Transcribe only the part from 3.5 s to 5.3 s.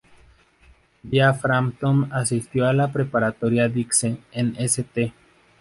Dixie en St.